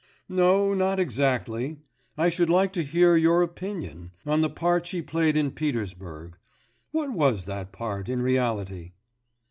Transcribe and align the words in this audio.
'No, 0.27 0.73
not 0.73 0.99
exactly. 0.99 1.77
I 2.17 2.29
should 2.29 2.49
like 2.49 2.73
to 2.73 2.83
hear 2.83 3.15
your 3.15 3.43
opinion... 3.43 4.09
on 4.25 4.41
the 4.41 4.49
part 4.49 4.87
she 4.87 4.99
played 5.03 5.37
in 5.37 5.51
Petersburg. 5.51 6.37
What 6.89 7.11
was 7.11 7.45
that 7.45 7.71
part, 7.71 8.09
in 8.09 8.19
reality? 8.23 8.93